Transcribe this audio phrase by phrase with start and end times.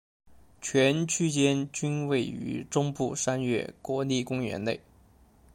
[0.59, 4.81] 全区间均位于中部山岳国立公园内。